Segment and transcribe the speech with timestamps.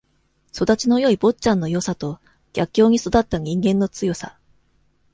[0.51, 2.19] 育ちのよい坊ちゃんのよさと、
[2.53, 4.39] 逆境に育った人間の強さ。